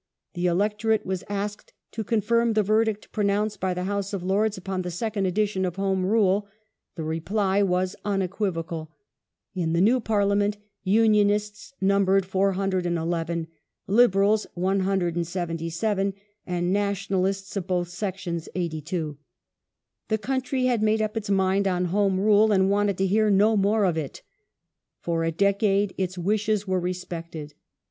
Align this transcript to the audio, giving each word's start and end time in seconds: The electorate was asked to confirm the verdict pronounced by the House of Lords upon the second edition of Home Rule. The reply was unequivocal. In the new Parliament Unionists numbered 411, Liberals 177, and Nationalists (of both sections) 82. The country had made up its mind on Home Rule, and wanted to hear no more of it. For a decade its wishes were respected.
The 0.33 0.47
electorate 0.47 1.05
was 1.05 1.23
asked 1.29 1.73
to 1.91 2.03
confirm 2.03 2.53
the 2.53 2.63
verdict 2.63 3.11
pronounced 3.11 3.59
by 3.59 3.75
the 3.75 3.83
House 3.83 4.13
of 4.13 4.23
Lords 4.23 4.57
upon 4.57 4.81
the 4.81 4.89
second 4.89 5.27
edition 5.27 5.63
of 5.63 5.75
Home 5.75 6.03
Rule. 6.07 6.47
The 6.95 7.03
reply 7.03 7.61
was 7.61 7.95
unequivocal. 8.03 8.89
In 9.53 9.73
the 9.73 9.79
new 9.79 9.99
Parliament 9.99 10.57
Unionists 10.83 11.75
numbered 11.79 12.25
411, 12.25 13.45
Liberals 13.85 14.47
177, 14.55 16.15
and 16.47 16.73
Nationalists 16.73 17.55
(of 17.55 17.67
both 17.67 17.89
sections) 17.89 18.49
82. 18.55 19.19
The 20.07 20.17
country 20.17 20.65
had 20.65 20.81
made 20.81 21.03
up 21.03 21.15
its 21.15 21.29
mind 21.29 21.67
on 21.67 21.85
Home 21.85 22.19
Rule, 22.19 22.51
and 22.51 22.71
wanted 22.71 22.97
to 22.97 23.05
hear 23.05 23.29
no 23.29 23.55
more 23.55 23.85
of 23.85 23.97
it. 23.99 24.23
For 24.99 25.23
a 25.23 25.31
decade 25.31 25.93
its 25.95 26.17
wishes 26.17 26.67
were 26.67 26.79
respected. 26.79 27.53